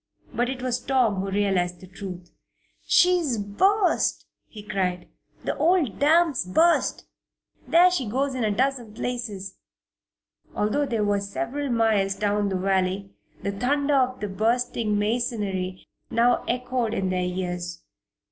But 0.33 0.49
it 0.49 0.63
was 0.63 0.79
Tom 0.79 1.17
who 1.21 1.29
realized 1.29 1.79
the 1.79 1.85
truth. 1.85 2.31
"She's 2.87 3.37
burst!" 3.37 4.25
he 4.47 4.63
cried. 4.63 5.07
"The 5.43 5.55
old 5.57 5.99
dam's 5.99 6.43
burst! 6.43 7.05
There 7.67 7.91
she 7.91 8.07
goes 8.09 8.33
in 8.33 8.43
a 8.43 8.49
dozen 8.49 8.95
places!" 8.95 9.57
Although 10.55 10.87
they 10.87 11.01
were 11.01 11.19
several 11.21 11.69
miles 11.69 12.15
down 12.15 12.49
the 12.49 12.55
valley, 12.57 13.11
the 13.43 13.51
thunder 13.51 13.93
of 13.93 14.21
the 14.21 14.27
bursting 14.27 14.97
masonry 14.97 15.85
now 16.09 16.43
echoed 16.47 16.95
in 16.95 17.11
their 17.11 17.21
ears. 17.21 17.83